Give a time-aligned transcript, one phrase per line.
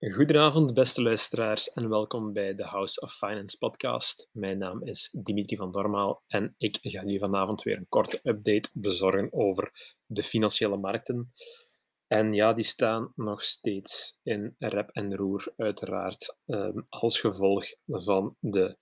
[0.00, 4.28] Goedenavond, beste luisteraars, en welkom bij de House of Finance podcast.
[4.32, 8.70] Mijn naam is Dimitri van Dormaal en ik ga jullie vanavond weer een korte update
[8.72, 11.32] bezorgen over de financiële markten.
[12.06, 18.36] En ja, die staan nog steeds in rep en roer, uiteraard, ehm, als gevolg van
[18.40, 18.76] de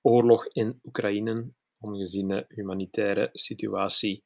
[0.00, 4.24] oorlog in Oekraïne, ongeziene humanitaire situatie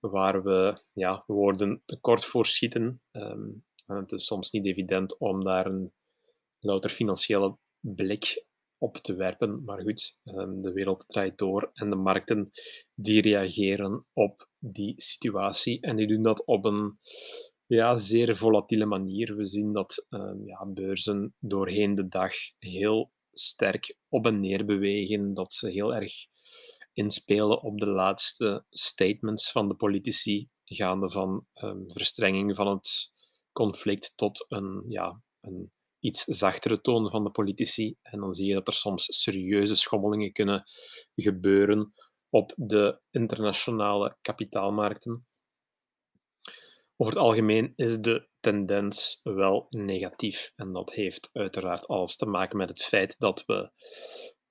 [0.00, 3.02] waar we ja, woorden tekort voor schieten.
[3.86, 5.92] Ehm, het is soms niet evident om daar een
[6.58, 8.44] louter financiële blik
[8.78, 9.64] op te werpen.
[9.64, 12.50] Maar goed, ehm, de wereld draait door en de markten
[12.94, 15.80] die reageren op die situatie.
[15.80, 16.98] En die doen dat op een
[17.66, 19.36] ja, zeer volatiele manier.
[19.36, 25.34] We zien dat um, ja, beurzen doorheen de dag heel sterk op en neer bewegen,
[25.34, 26.12] dat ze heel erg
[26.92, 33.12] inspelen op de laatste statements van de politici, gaande van um, verstrenging van het
[33.56, 37.96] conflict tot een, ja, een iets zachtere toon van de politici.
[38.02, 40.64] En dan zie je dat er soms serieuze schommelingen kunnen
[41.14, 41.92] gebeuren
[42.28, 45.26] op de internationale kapitaalmarkten.
[46.96, 50.52] Over het algemeen is de tendens wel negatief.
[50.56, 53.70] En dat heeft uiteraard alles te maken met het feit dat we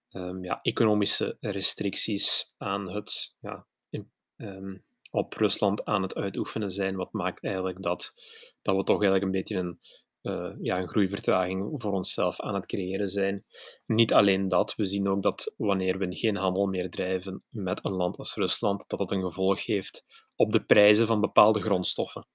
[0.09, 6.95] um, ja, economische restricties aan het, ja, in, um, op Rusland aan het uitoefenen zijn.
[6.95, 8.13] Wat maakt eigenlijk dat
[8.65, 9.79] dat we toch eigenlijk een beetje een,
[10.21, 13.45] uh, ja, een groeivertraging voor onszelf aan het creëren zijn.
[13.85, 17.93] Niet alleen dat, we zien ook dat wanneer we geen handel meer drijven met een
[17.93, 20.05] land als Rusland, dat dat een gevolg heeft
[20.35, 22.27] op de prijzen van bepaalde grondstoffen.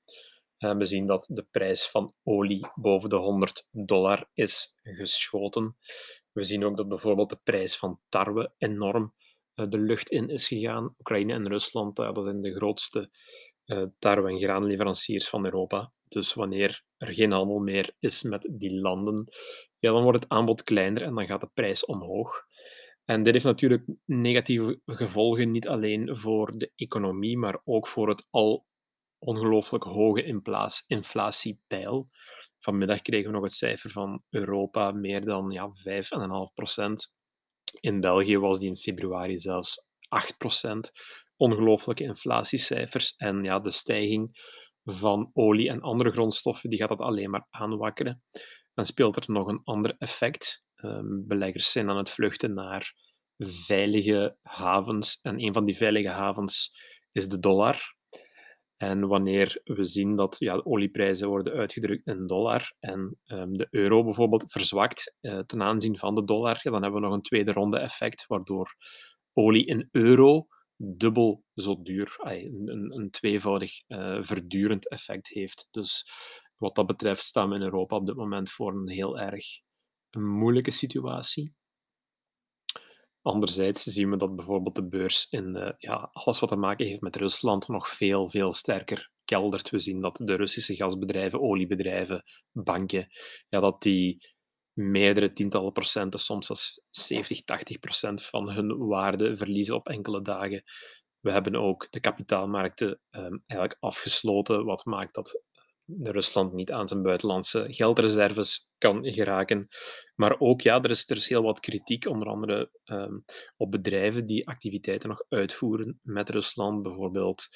[0.58, 5.76] Uh, we zien dat de prijs van olie boven de 100 dollar is geschoten.
[6.32, 9.14] We zien ook dat bijvoorbeeld de prijs van tarwe enorm
[9.54, 10.94] uh, de lucht in is gegaan.
[10.98, 13.10] Oekraïne en Rusland, dat zijn de grootste
[13.98, 15.92] tarwe- en graanleveranciers van Europa.
[16.10, 19.24] Dus wanneer er geen handel meer is met die landen,
[19.78, 22.44] ja, dan wordt het aanbod kleiner en dan gaat de prijs omhoog.
[23.04, 28.26] En dit heeft natuurlijk negatieve gevolgen, niet alleen voor de economie, maar ook voor het
[28.30, 28.66] al
[29.18, 30.42] ongelooflijk hoge
[30.86, 32.08] inflatiepeil.
[32.58, 37.14] Vanmiddag kregen we nog het cijfer van Europa, meer dan ja, 5,5 procent.
[37.80, 40.92] In België was die in februari zelfs 8 procent.
[41.36, 43.14] Ongelooflijke inflatiecijfers.
[43.16, 44.38] En ja, de stijging
[44.84, 48.22] van olie en andere grondstoffen, die gaat dat alleen maar aanwakkeren.
[48.74, 50.64] Dan speelt er nog een ander effect.
[50.76, 52.94] Um, beleggers zijn aan het vluchten naar
[53.38, 55.18] veilige havens.
[55.22, 56.72] En een van die veilige havens
[57.12, 57.94] is de dollar.
[58.76, 63.66] En wanneer we zien dat ja, de olieprijzen worden uitgedrukt in dollar en um, de
[63.70, 67.52] euro bijvoorbeeld verzwakt uh, ten aanzien van de dollar, dan hebben we nog een tweede
[67.52, 68.74] ronde effect, waardoor
[69.32, 70.46] olie in euro
[70.82, 75.68] dubbel zo duur, een, een, tweevoudig uh, verdurend effect heeft.
[75.70, 76.10] Dus
[76.56, 79.44] wat dat betreft staan we in Europa op dit moment voor een heel erg
[80.10, 81.54] moeilijke situatie.
[83.22, 87.00] Anderzijds zien we dat bijvoorbeeld de beurs in uh, ja, alles wat te maken heeft
[87.00, 89.70] met Rusland nog veel, veel sterker keldert.
[89.70, 93.06] We zien dat de Russische gasbedrijven, oliebedrijven, banken,
[93.48, 94.34] ja, dat die
[94.80, 100.62] meerdere tientallen procenten, soms zelfs 70, 80 procent van hun waarde verliezen op enkele dagen.
[101.20, 105.42] We hebben ook de kapitaalmarkten um, eigenlijk afgesloten, wat maakt dat
[106.02, 109.66] Rusland niet aan zijn buitenlandse geldreserves kan geraken.
[110.14, 113.24] Maar ook, ja, er is, er is heel wat kritiek, onder andere um,
[113.56, 116.82] op bedrijven die activiteiten nog uitvoeren met Rusland.
[116.82, 117.48] Bijvoorbeeld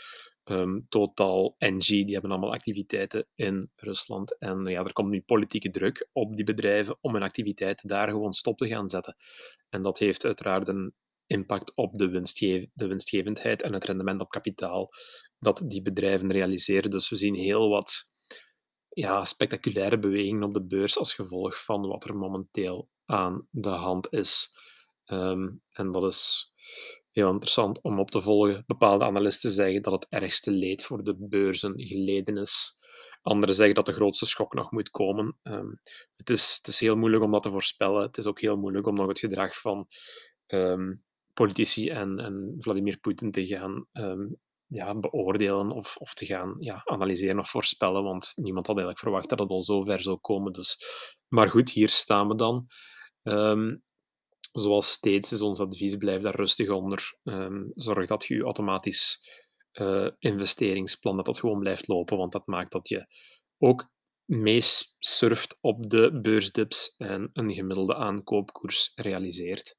[0.44, 4.38] um, Total, NG, die hebben allemaal activiteiten in Rusland.
[4.38, 8.32] En ja, er komt nu politieke druk op die bedrijven om hun activiteiten daar gewoon
[8.32, 9.16] stop te gaan zetten.
[9.69, 10.94] En dat heeft uiteraard een
[11.27, 14.93] impact op de, winstge de winstgevendheid en het rendement op kapitaal
[15.38, 16.91] dat die bedrijven realiseren.
[16.91, 18.10] Dus we zien heel wat
[18.88, 24.13] ja, spectaculaire bewegingen op de beurs als gevolg van wat er momenteel aan de hand
[24.13, 24.57] is.
[25.07, 26.53] Um, en dat is
[27.15, 28.65] heel interessant om op te volgen.
[28.66, 32.78] Bepaalde analisten zeggen dat het ergste leed voor de beurzen geleden is.
[33.22, 35.39] Anderen zeggen dat de grootste schok nog moet komen.
[35.43, 35.81] Um,
[36.16, 38.03] het, is, het is heel moeilijk om dat te voorspellen.
[38.03, 39.89] Het is ook heel moeilijk om nog het gedrag van
[40.47, 44.37] um, politici en, en Vladimir Poetin te gaan um,
[44.67, 48.03] ja, beoordelen of, of te gaan ja, analyseren of voorspellen.
[48.03, 50.53] Want niemand had eigenlijk verwacht dat het al zo ver zou komen.
[50.53, 50.78] Dus.
[51.28, 52.67] Maar goed, hier staan we dan.
[54.54, 57.18] Zoals steeds is ons advies, blijf daar rustig onder.
[57.22, 59.21] Um, zorg dat je je automatisch
[59.72, 63.06] uh, investeringsplan dat dat gewoon blijft lopen, want dat maakt dat je
[63.59, 63.92] ook
[64.24, 69.77] meesurft op de beursdips en een gemiddelde aankoopkoers realiseert.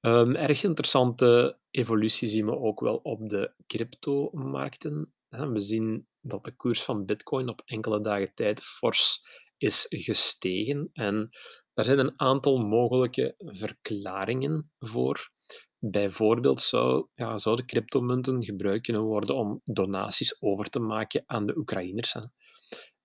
[0.00, 5.14] Um, erg interessante evolutie zien we ook wel op de cryptomarkten.
[5.28, 9.20] We zien dat de koers van Bitcoin op enkele dagen tijd fors
[9.56, 10.90] is gestegen.
[10.92, 11.30] En
[11.72, 15.30] daar zijn een aantal mogelijke verklaringen voor.
[15.78, 21.56] Bijvoorbeeld zou, ja, zouden cryptomunten gebruikt kunnen worden om donaties over te maken aan de
[21.56, 22.20] Oekraïners, hè.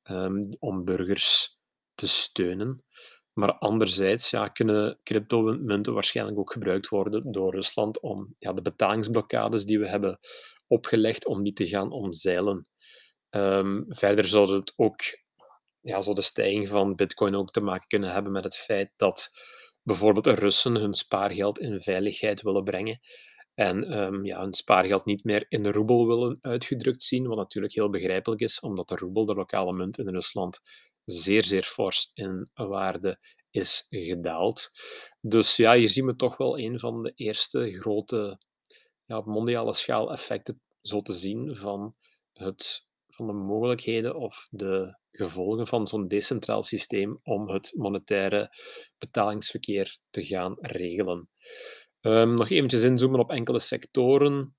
[0.04, 1.58] Ehm, om burgers
[1.96, 2.84] te steunen.
[3.34, 9.66] Maar anderzijds ja, kunnen cryptomunten waarschijnlijk ook gebruikt worden door Rusland om ja, de betalingsblokkades
[9.66, 10.20] die we hebben
[10.68, 12.68] opgelegd, om die te gaan omzeilen.
[13.30, 15.02] Um, verder zou het ook,
[15.88, 19.30] ja, zou de stijging van bitcoin ook te maken kunnen hebben met het feit dat
[19.84, 23.00] bijvoorbeeld Russen hun spaargeld in veiligheid willen brengen
[23.54, 27.74] en um, ja, hun spaargeld niet meer in de roebel willen uitgedrukt zien, wat natuurlijk
[27.74, 30.60] heel begrijpelijk is, omdat de roebel, de lokale munt in Rusland,
[31.06, 33.20] zeer, zeer fors in waarde
[33.52, 34.70] is gedaald.
[35.22, 38.40] Dus ja, hier zien we toch wel een van de eerste grote
[39.06, 41.96] ja, mondiale schaal effecten zo te zien van,
[42.34, 42.87] het,
[43.18, 48.50] van de mogelijkheden of de gevolgen van zo'n decentraal systeem om het monetaire
[48.98, 51.30] betalingsverkeer te gaan regelen.
[52.02, 54.56] Um, nog eventjes inzoomen op enkele sectoren.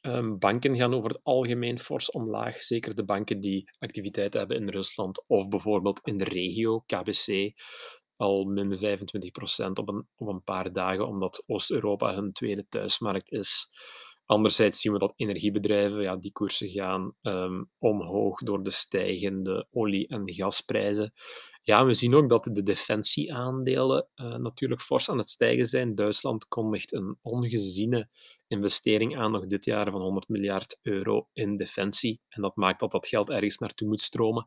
[0.00, 2.62] Um, banken gaan over het algemeen fors omlaag.
[2.62, 7.52] Zeker de banken die activiteit hebben in Rusland of bijvoorbeeld in de regio, KBC,
[8.16, 13.66] al min 25% op een, op een paar dagen, omdat Oost-Europa hun tweede thuismarkt is.
[14.26, 20.06] Anderzijds zien we dat energiebedrijven, ja, die koersen gaan um, omhoog door de stijgende olie-
[20.08, 21.12] en gasprijzen.
[21.62, 25.94] Ja, we zien ook dat de defensieaandelen uh, natuurlijk fors aan het stijgen zijn.
[25.94, 28.08] Duitsland kondigt een ongeziene
[28.48, 32.20] investering aan nog dit jaar van 100 miljard euro in defensie.
[32.28, 34.46] En dat maakt dat dat geld ergens naartoe moet stromen.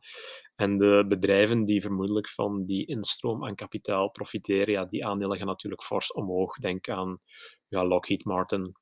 [0.56, 5.48] En de bedrijven die vermoedelijk van die instroom aan kapitaal profiteren, ja, die aandelen gaan
[5.48, 6.58] natuurlijk fors omhoog.
[6.58, 7.20] Denk aan
[7.68, 8.76] ja, Lockheed Martin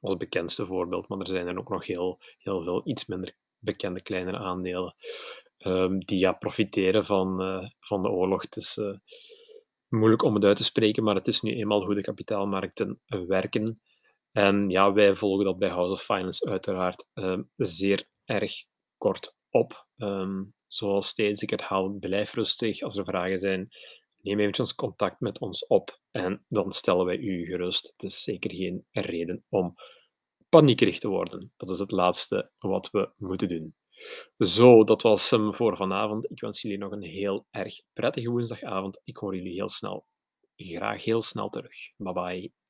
[0.00, 4.02] als bekendste voorbeeld, maar er zijn er ook nog heel, heel veel iets minder bekende
[4.02, 4.94] kleinere aandelen.
[5.58, 8.42] Ehm, die ja, profiteren van, uh, van de oorlog.
[8.42, 8.96] Het is uh,
[9.88, 13.80] moeilijk om het uit te spreken, maar het is nu eenmaal hoe de kapitaalmarkten werken.
[14.32, 18.52] En ja, wij volgen dat bij House of Finance uiteraard uh, zeer erg
[18.96, 19.86] kort op.
[19.96, 22.80] Um, zoals steeds ik herhaal, blijf rustig.
[22.82, 23.68] Als er vragen zijn,
[24.26, 27.86] neem eventjes contact met ons op en dan stellen wij u gerust.
[27.86, 29.74] Het is zeker geen reden om
[30.48, 31.52] paniekerig te worden.
[31.56, 33.74] Dat is het laatste wat we moeten doen.
[34.38, 36.30] Zo, dat was hem voor vanavond.
[36.30, 39.00] Ik wens jullie nog een heel erg prettige woensdagavond.
[39.04, 40.06] Ik hoor jullie heel snel.
[40.56, 41.76] Graag heel snel terug.
[41.96, 42.65] Bye bye.